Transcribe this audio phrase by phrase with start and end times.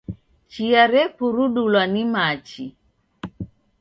[0.51, 2.63] Chia rekurudulwa ni machi.